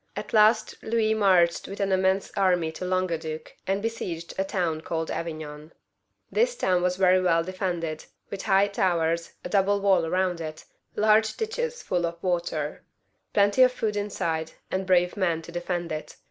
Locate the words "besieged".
3.83-4.33